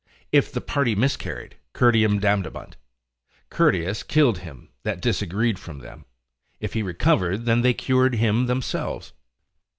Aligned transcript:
If 0.31 0.51
the 0.51 0.61
party 0.61 0.95
miscarried, 0.95 1.57
Curtium 1.73 2.17
damnabant, 2.19 2.73
Curtius 3.51 4.01
killed 4.01 4.39
him, 4.39 4.69
that 4.81 4.99
disagreed 4.99 5.59
from 5.59 5.77
them: 5.77 6.05
if 6.59 6.73
he 6.73 6.81
recovered, 6.81 7.45
then 7.45 7.61
they 7.61 7.75
cured 7.75 8.15
him 8.15 8.47
themselves. 8.47 9.13